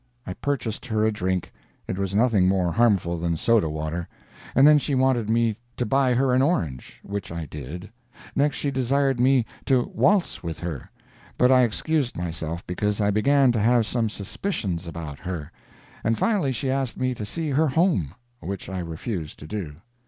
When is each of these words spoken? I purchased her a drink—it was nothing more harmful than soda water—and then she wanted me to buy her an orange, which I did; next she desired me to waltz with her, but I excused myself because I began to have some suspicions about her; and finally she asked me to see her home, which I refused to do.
I 0.25 0.33
purchased 0.33 0.87
her 0.87 1.05
a 1.05 1.11
drink—it 1.11 1.95
was 1.95 2.15
nothing 2.15 2.47
more 2.47 2.71
harmful 2.71 3.19
than 3.19 3.37
soda 3.37 3.69
water—and 3.69 4.65
then 4.65 4.79
she 4.79 4.95
wanted 4.95 5.29
me 5.29 5.57
to 5.77 5.85
buy 5.85 6.15
her 6.15 6.33
an 6.33 6.41
orange, 6.41 6.99
which 7.03 7.31
I 7.31 7.45
did; 7.45 7.91
next 8.35 8.57
she 8.57 8.71
desired 8.71 9.19
me 9.19 9.45
to 9.65 9.91
waltz 9.93 10.41
with 10.41 10.57
her, 10.61 10.89
but 11.37 11.51
I 11.51 11.61
excused 11.61 12.17
myself 12.17 12.65
because 12.65 12.99
I 12.99 13.11
began 13.11 13.51
to 13.51 13.59
have 13.59 13.85
some 13.85 14.09
suspicions 14.09 14.87
about 14.87 15.19
her; 15.19 15.51
and 16.03 16.17
finally 16.17 16.51
she 16.51 16.71
asked 16.71 16.97
me 16.99 17.13
to 17.13 17.23
see 17.23 17.51
her 17.51 17.67
home, 17.67 18.15
which 18.39 18.69
I 18.69 18.79
refused 18.79 19.37
to 19.37 19.45
do. 19.45 19.75